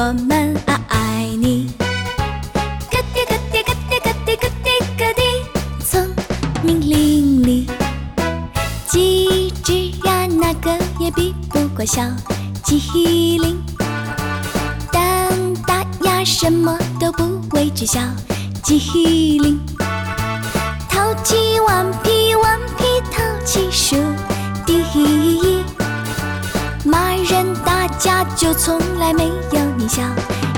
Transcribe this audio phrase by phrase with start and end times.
[0.00, 1.68] 我们啊爱你。
[2.88, 5.22] 咯滴咯滴咯滴咯滴咯滴咯滴，
[5.84, 6.08] 聪
[6.62, 7.68] 明伶俐，
[8.86, 12.00] 机智呀，哪个也比不过小
[12.62, 13.60] 机灵。
[14.92, 17.98] 胆大呀，什么都不畏惧，小
[18.62, 19.58] 机灵。
[20.88, 23.96] 淘气顽皮顽皮淘气数
[24.64, 25.57] 第一，
[27.64, 30.02] 大家就从来没有你笑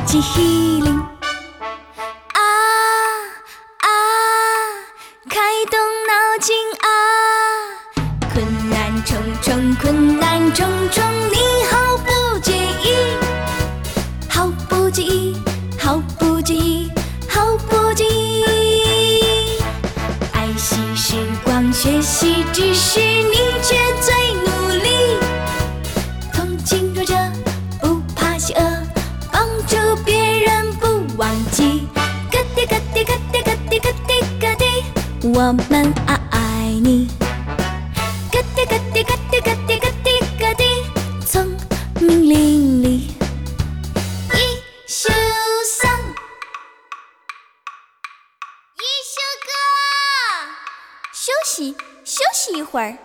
[0.06, 0.20] 机
[0.80, 1.09] 灵。
[51.41, 52.98] 休息休息一会儿。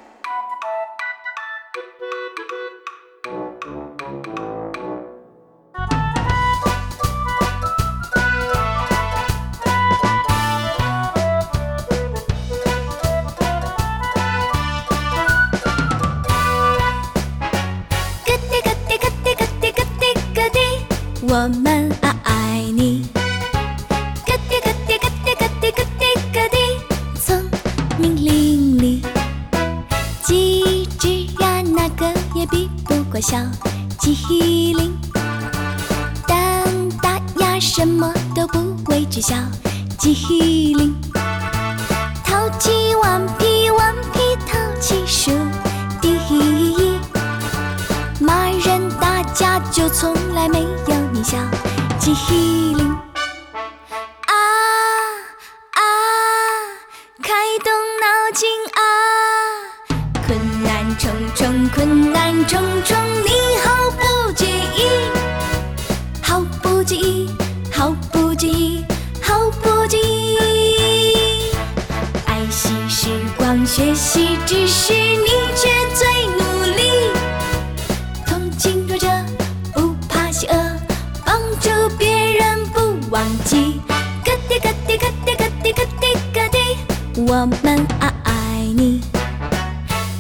[87.38, 89.02] 我们啊爱你。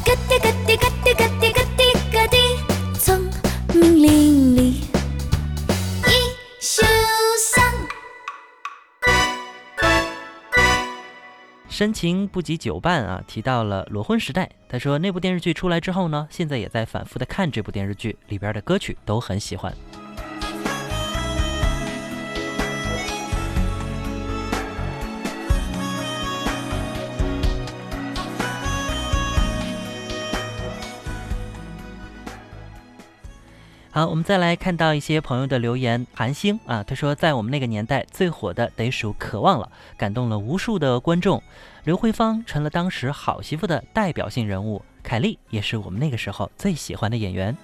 [0.03, 2.38] 咯滴咯滴咯滴咯滴咯滴咯滴，
[3.00, 3.22] 聪
[3.74, 4.12] 明伶
[4.58, 4.59] 俐，
[6.03, 6.12] 一
[6.59, 6.86] 休
[7.40, 7.74] 三。
[11.70, 14.50] 深情不及久伴啊，提到了裸婚时代。
[14.68, 19.74] 他说那部电视剧出来之后呢，现在也在反复的看这部电视剧，里边的歌曲都很喜欢。
[33.95, 36.06] 好，我们再来看到一些朋友的留言。
[36.13, 41.41] 韩星啊，他说，在我们那个年代最火的得数《渴望》了，感动了无数的观众。
[41.85, 47.55] 刘慧芳成了当时好媳妇的代表性人物，凯莉也是我们那个时候最喜欢的演员。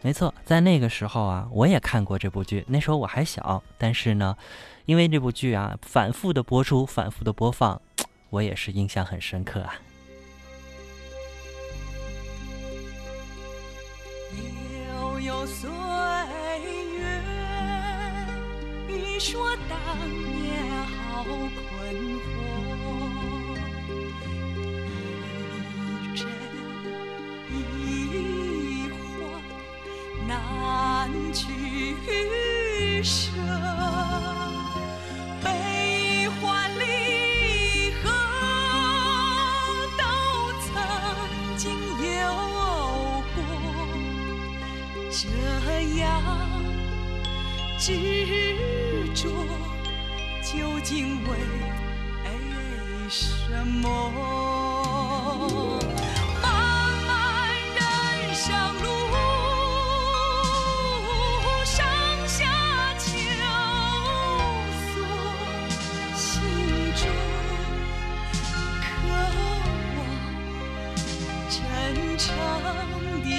[0.00, 2.64] 没错，在那个时候啊，我也看过这部剧。
[2.66, 4.34] 那时候我还小，但是呢，
[4.86, 7.80] 因为这部剧啊反复的播出、反复的播放，
[8.30, 9.74] 我也是印象很深刻啊。
[14.88, 15.70] 悠悠岁
[16.98, 17.22] 月，
[18.88, 19.78] 你说当
[20.34, 21.24] 年好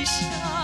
[0.06, 0.63] 山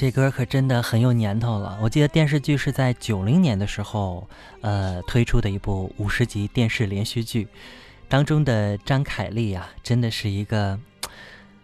[0.00, 1.76] 这歌可真的很有年头了。
[1.82, 4.28] 我记得电视剧是在九零年的时候，
[4.60, 7.48] 呃，推出的一部五十集电视连续剧，
[8.08, 10.78] 当中的张凯丽啊，真的是一个，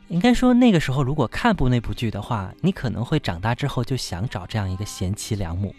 [0.08, 5.72] 应该说那个时候如果看部那部剧的话，你可能会长大之后就想找这样一个贤妻良母。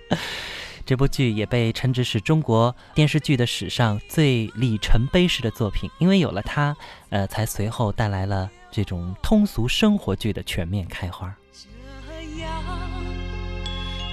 [0.84, 6.76] 这部剧也被称之是中国电视剧的史上最里程碑式的作品，因为有了它，
[7.08, 11.34] 呃，才随后带来了这种通俗生活剧的全面开花。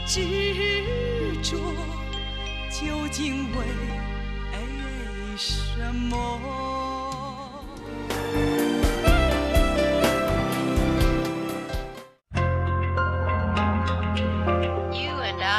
[0.07, 0.21] 执
[1.41, 1.57] 着
[2.69, 3.65] 究竟为
[5.35, 6.15] 什么？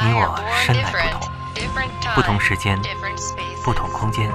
[0.01, 1.19] 你我生来不同，
[2.15, 2.79] 不同时间，
[3.65, 4.31] 不同空间。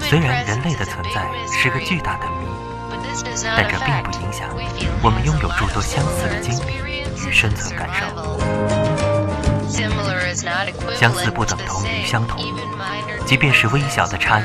[0.00, 2.46] 虽然人类的存在是个巨大的谜，
[3.44, 4.48] 但这并不影响
[5.02, 6.87] 我们拥有诸多相似的经历
[7.28, 8.06] 与生存感受。
[10.94, 12.42] 相似不等同于相同，
[13.26, 14.44] 即便是微小的差异，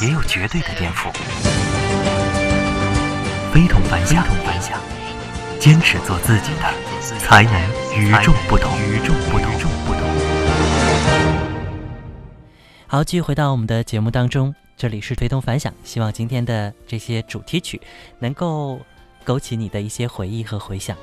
[0.00, 1.12] 也有绝对的颠覆。
[3.52, 4.78] 非同凡响，非同凡响
[5.60, 7.52] 坚持做自己的，才能
[7.94, 8.72] 与众不同。
[8.80, 9.52] 与众不同。
[12.86, 17.80] 好，继续回到我们的节目当中，这里是推动反响，希望今天的这些主题曲
[18.18, 18.80] 能够
[19.24, 20.96] 勾起你的一些回忆和回响。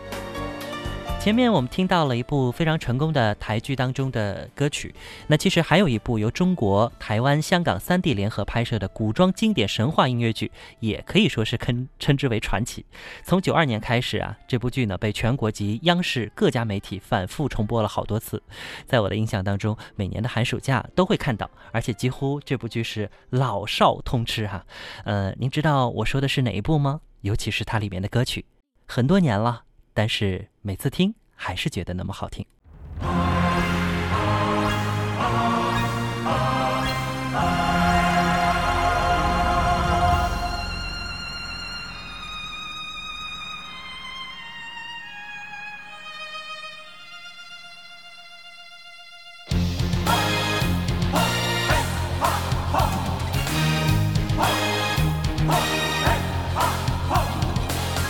[1.19, 4.95] 前面我们听到了一部非常成功的台剧当中的歌曲，
[5.27, 10.50] 那其实还有一部由中国、台湾、香港三地联合拍摄的古装经典神话音乐剧，
[10.80, 12.86] 也可以说是称称之为传奇。
[13.21, 18.42] 从九二年开始啊，这部剧呢被全国及央视各家媒体反复重播了好多次，
[18.88, 24.66] 在我的印象当中，每年的寒暑假都会看到，而且几乎这部剧是老少通吃哈。
[25.04, 27.01] 呃，您知道我说的是哪一部吗？
[27.21, 28.45] 尤其是它里面的歌曲，
[28.88, 29.63] 很多年了。
[30.00, 32.46] 但是每次听还是觉得那么好听。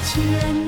[0.06, 0.59] 千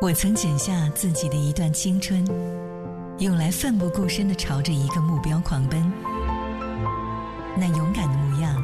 [0.00, 2.26] 我曾剪下自己的一段青春
[3.18, 5.92] 用来奋不顾身的朝着一个目标狂奔。
[7.54, 8.56] 那勇敢的模样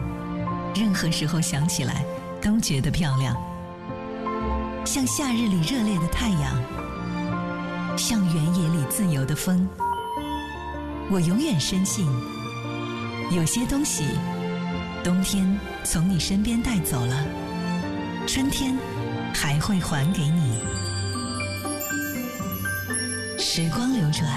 [0.74, 2.02] 任何时候想起来
[2.40, 3.36] 都觉得漂亮。
[4.86, 6.85] 像夏日里热烈的太阳
[7.96, 9.68] 像原野里自由的风。
[11.10, 12.06] 我永远深信，
[13.30, 14.04] 有些东西，
[15.02, 17.24] 冬天从你身边带走了，
[18.26, 18.76] 春天
[19.32, 20.60] 还会还给你。
[23.38, 24.28] 时光流转，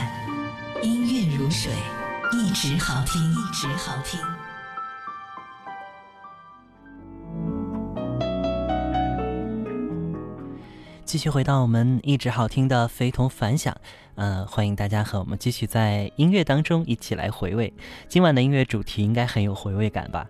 [0.82, 1.74] 音乐如水，
[2.32, 4.20] 一直好听，一直好听。
[11.10, 13.76] 继续回到我们一直好听的非同凡响，
[14.14, 17.74] 呃，欢迎大家和我们继续在音乐当中一起来回味
[18.08, 20.28] 今晚的音乐主题，应该很有回味感吧？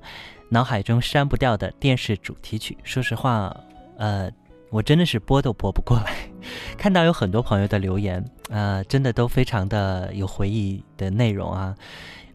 [0.48, 3.54] 脑海中删不掉的电视主题曲，说实话，
[3.98, 4.32] 呃，
[4.70, 6.16] 我真的是播都播不过来。
[6.80, 11.76] 看到有很多朋友的留言，呃，真的都非常的有回忆的内容啊。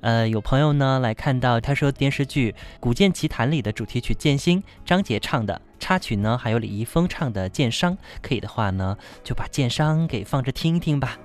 [0.04, 11.16] 呃，有朋友呢来看到，他说电视剧《古剑奇谭》里的主题曲《剑心》，张杰唱的插曲呢，还有李易峰唱的《剑伤》，可以的话呢，就把《剑伤》给放着听一听吧。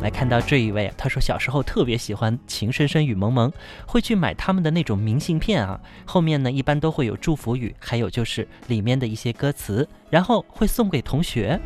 [0.00, 3.50] 来看到这一位，他说小时候特别喜欢《情深深雨蒙蒙》，
[3.88, 11.60] 会去买他们的那种明信片啊，后面呢一般都会有祝福语，还有就是里面的一些歌词，然后会送给同学。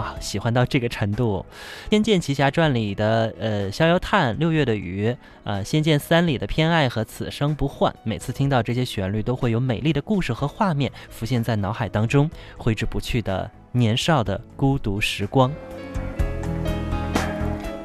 [0.00, 1.44] 哇，喜欢到这个程度，
[1.90, 5.14] 《仙剑奇侠传》里的呃逍遥叹、六月的雨，
[5.44, 15.52] 呃《仙剑三》里的偏爱和此生不换，每次听到这些旋律，都会有美丽的故事和画面浮现在脑海当中，挥之不去的年少的孤独时光。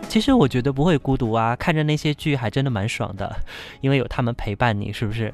[0.08, 3.36] 其实我觉得不会孤独啊，看着那些剧还真的蛮爽的，
[3.82, 5.34] 因为有他们陪伴你，是不是？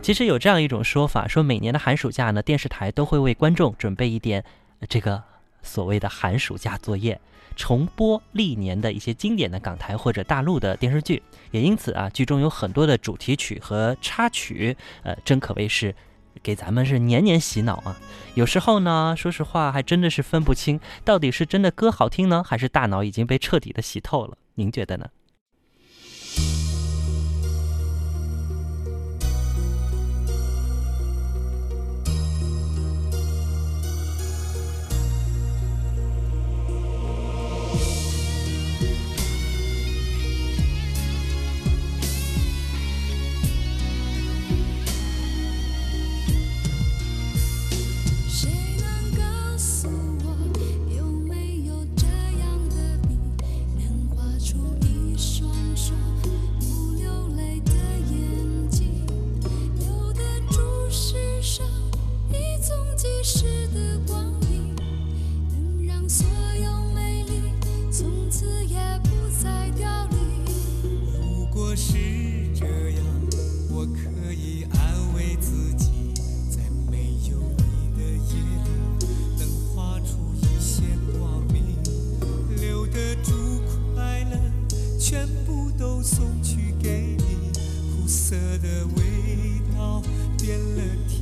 [0.00, 4.42] 其实有这样一种说法，说每年的寒暑假呢，电视台都会为观众准备一点
[4.88, 5.22] 这个。
[5.66, 7.20] 所谓的寒暑假作业，
[7.56, 15.94] 重播历年的一些经典的港台或者大陆的电视剧，也因此啊，剧中有很多的主题曲和插曲，呃，真可谓是
[16.42, 17.96] 给咱们是年年洗脑啊。
[18.34, 24.38] 有时候呢，说实话，还真的是分不清到底是真的歌好听呢，还是大脑已经被彻底的洗透了。
[24.54, 25.06] 您觉得呢？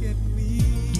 [0.04, 0.93] at me.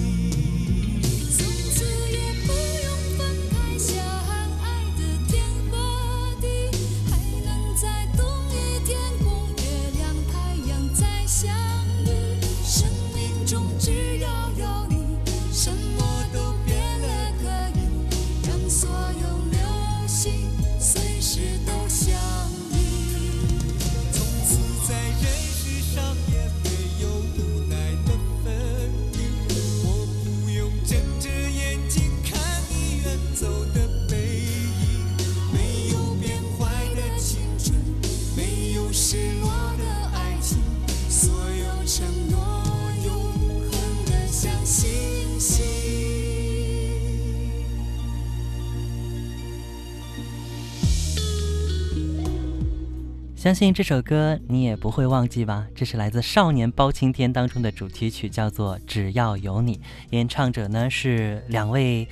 [53.45, 55.67] 相信这首歌你也不会忘记吧？
[55.75, 59.77] 这是来自《少年包青天》当中的主题曲，叫做《只要有你》，
[60.09, 62.07] 演唱者呢是两位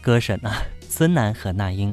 [0.00, 1.92] 歌神啊， 孙楠和那英。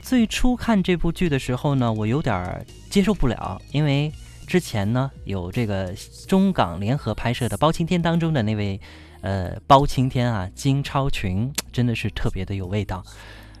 [0.00, 4.12] 最初看这部剧的时候呢，我有点接受不了，因为
[4.46, 5.92] 之前呢有这个
[6.28, 8.80] 中港联合拍摄的《包青天》当中的那位
[9.22, 13.02] 呃包青天啊，金超群，真的是特别的有味道。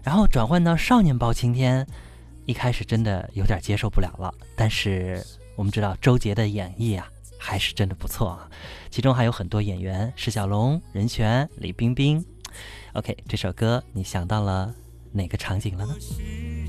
[0.04, 1.84] 然后转换到《少年包青天》。
[2.44, 5.24] 一开始真的有点接受不了了，但是
[5.56, 7.08] 我们知道周杰的演绎啊，
[7.38, 8.50] 还是真的不错啊。
[8.90, 12.24] 其中还有很多演员，释小龙、任泉、李冰冰
[12.94, 14.74] ，OK，这首歌你想到了
[15.12, 15.94] 哪个场景了呢？
[16.00, 16.16] 是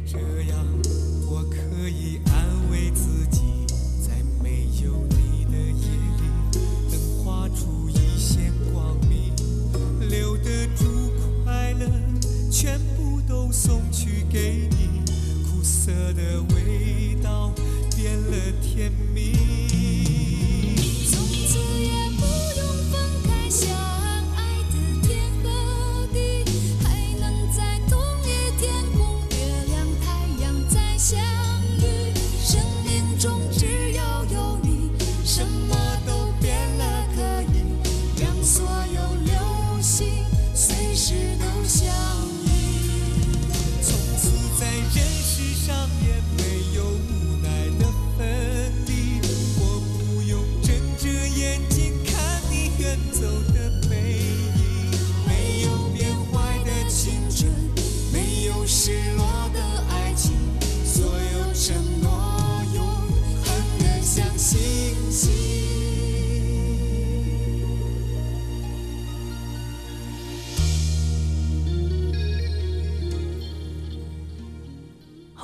[0.06, 0.66] 这样，
[1.30, 1.58] 我可
[1.90, 3.66] 以安慰自己，
[4.00, 4.14] 在
[4.44, 5.88] 没有你的夜
[6.20, 6.60] 里，
[6.92, 9.34] 能画出一线光明，
[10.08, 11.12] 留得住
[11.44, 11.90] 快乐，
[12.52, 14.83] 全部都送去给你，
[15.86, 17.52] 色的味道
[17.94, 19.13] 变了甜蜜。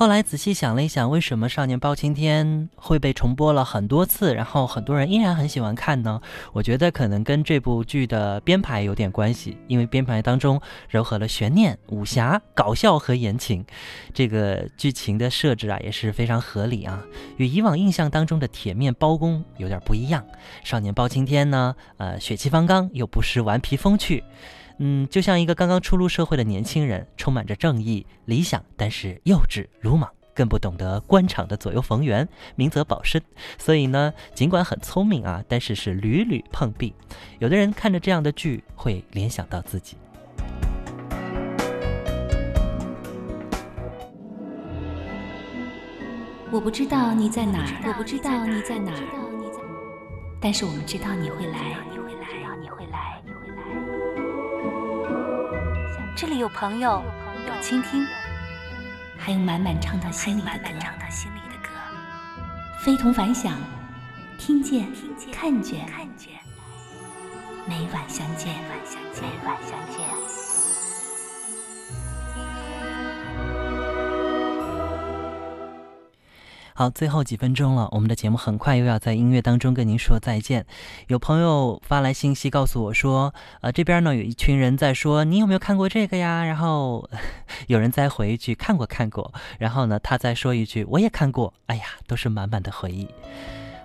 [0.00, 6.18] 后来仔细想了一想，为什么《少年包青天》会被重播了很多次，然后很多人依然很喜欢看呢？
[6.54, 10.58] 我觉得可能跟这部剧的编排有点关系，因为编排当中
[10.90, 13.62] 糅合了悬念、武侠、搞笑和言情，
[14.14, 17.04] 这个剧情的设置啊也是非常合理啊，
[17.36, 20.24] 与以往印象当中的铁面包公有点不一样。
[20.64, 24.24] 少年包青天呢，呃，血气方刚又不失顽皮风趣。
[24.82, 33.22] 嗯，就像一个刚刚初入社会的年轻人，充满着正义、理想，但是幼稚、鲁莽，更不懂得官场的左右逢源，明哲保身。
[33.58, 36.94] 所以呢，尽管很聪明啊，但是是屡屡碰壁。
[37.40, 39.98] 有的人看着这样的剧，会联想到自己。
[46.50, 49.04] 我不知道你在哪儿，我不知道你在哪儿，
[50.40, 53.29] 但是我们知道你会来，你会来，你会来，你会来。
[56.16, 57.02] 这里有朋友，
[57.46, 58.06] 有倾听，
[59.18, 61.70] 还有满满唱到心里的歌，唱到心里的歌，
[62.84, 63.54] 非同凡响，
[64.38, 64.86] 听见，
[65.32, 65.86] 看见，
[67.66, 68.54] 每晚相见，
[69.20, 70.19] 每晚相见。
[76.80, 80.64] 好，最后几分钟了，我们的节目很快又要在音乐当中跟您说再见。
[81.08, 86.42] 有朋友发来信息告诉我说，呃，这边呢有一群人在说你有没有看过这个呀？
[86.42, 87.06] 然后
[87.68, 91.52] 有人再回一句看过看过，然后呢他再说一句我也看过。
[91.66, 93.06] 哎呀，都是满满的回忆。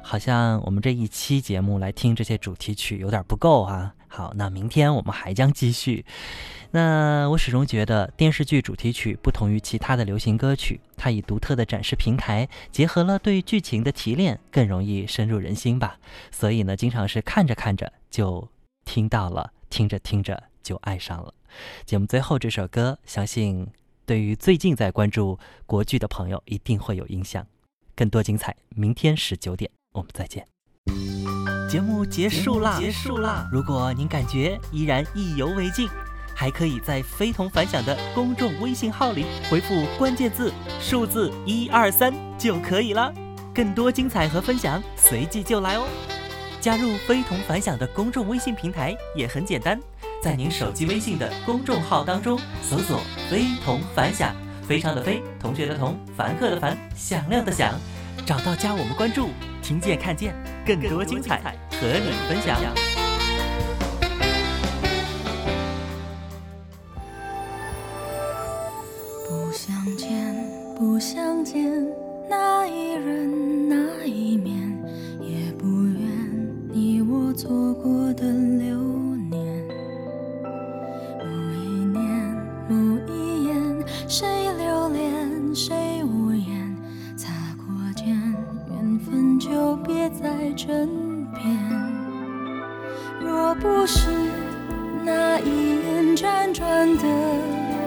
[0.08, 3.96] 好像我们这一期节目来听这些主题曲有点不够啊。
[4.08, 6.06] 好，那明天我们还将继续。
[6.70, 15.98] 那我始终觉得电视剧主题曲不同于其他的流行歌曲，它以独特的展示平台，结合了对剧情的提炼，更容易深入人心吧。
[16.32, 18.48] 所以呢，经常是看着看着就
[18.86, 21.34] 听到了，听着听着就爱上了。
[21.84, 23.68] 节目最后这首歌，相信
[24.06, 27.48] 对于最近在关注国剧的朋友一定会有印象。
[27.96, 30.46] 更多精彩，明天十九点我们再见。
[31.70, 32.78] 节目结束啦！
[32.80, 33.50] 结束啦！
[33.52, 35.90] 如果您感觉依然意犹未尽，
[36.36, 43.12] 还可以在非同凡响的公众微信号里回复关键字数字一二三就可以了。
[43.54, 45.88] 更多精彩和分享随即就来哦！
[46.62, 49.80] 加入非同凡响的公众微信平台也很简单，
[50.22, 54.36] 在您手机微信的公众号当中搜索“非同凡响”，
[54.68, 57.74] 非常的非，同学的同，凡客的凡，响亮的响，
[58.26, 59.30] 找到加我们关注，
[59.68, 60.32] 听见看见
[60.64, 62.56] 更多精彩和你分享。
[69.28, 70.36] 不想见，
[70.78, 71.84] 不想见
[72.30, 74.56] 那一人那一面，
[75.20, 78.78] 也不愿你我错过的流
[79.32, 79.68] 年。
[81.20, 81.26] 某
[81.56, 82.38] 一年，
[82.70, 84.28] 某一眼，谁
[84.60, 85.76] 留恋，谁
[90.66, 91.46] 身边。
[93.22, 94.10] 若不是
[95.04, 97.04] 那一眼辗转的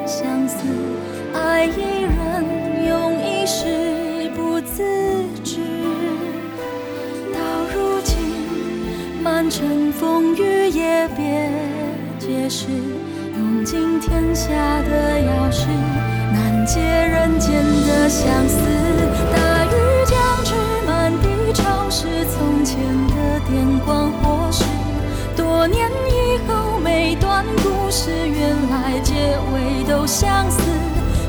[0.07, 0.64] 相思，
[1.35, 2.45] 爱一人
[2.87, 4.85] 用一世不自
[5.43, 5.59] 知。
[7.35, 7.41] 到
[7.75, 8.17] 如今，
[9.25, 11.51] 满城风雨也别
[12.21, 12.69] 解释，
[13.37, 15.67] 用尽天下的钥匙，
[16.33, 17.53] 难解人间
[17.88, 18.78] 的相思。
[29.52, 30.61] 唯独相思，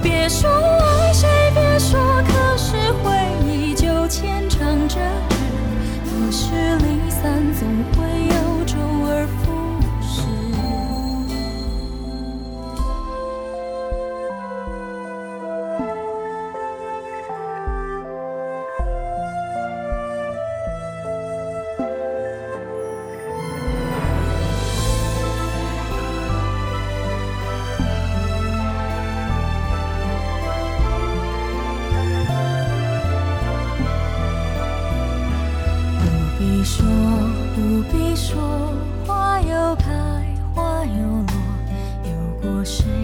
[0.01, 1.99] 别说爱谁，别说。
[2.27, 3.11] 可是回
[3.45, 4.97] 忆就牵肠着。
[6.05, 8.18] 可是离散总会。
[42.51, 42.98] 我是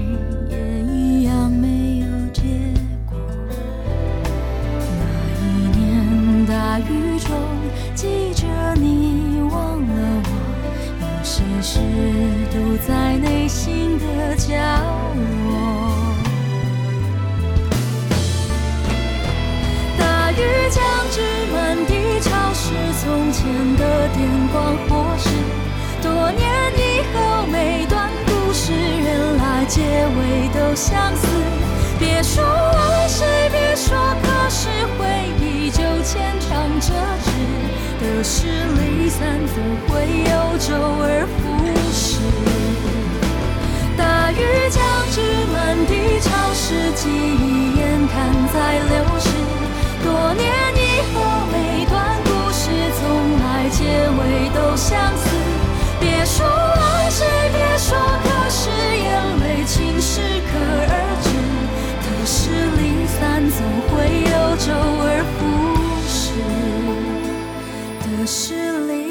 [46.68, 49.30] 是记忆眼看在流逝，
[50.04, 51.16] 多年以后
[51.52, 53.06] 每段故事，从
[53.38, 55.30] 来结尾都相似。
[56.00, 57.24] 别说忘记，
[57.54, 59.08] 别说可是，眼
[59.42, 60.58] 泪请适可
[60.90, 61.30] 而止。
[62.02, 62.50] 可是
[62.82, 63.94] 离散，总会
[64.26, 64.74] 有周
[65.06, 65.38] 而复
[66.10, 66.18] 始。
[68.02, 69.05] 的是离。